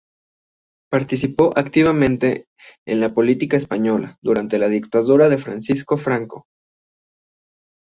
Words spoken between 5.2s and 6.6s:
de Francisco Franco.